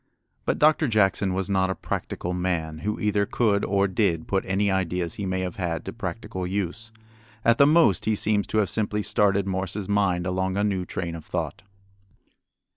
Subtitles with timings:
[0.45, 4.71] But Doctor Jackson was not a practical man who either could or did put any
[4.71, 6.91] ideas he may have had to practical use.
[7.45, 11.13] At the most he seems to have simply started Morse's mind along a new train
[11.13, 11.61] of thought.